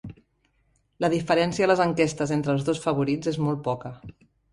La 1.03 1.09
diferència 1.13 1.65
a 1.65 1.69
les 1.71 1.83
enquestes 1.85 2.33
entre 2.37 2.55
els 2.57 2.65
dos 2.71 2.81
favorits 2.87 3.31
és 3.33 3.39
molt 3.49 3.63
poca 3.69 3.93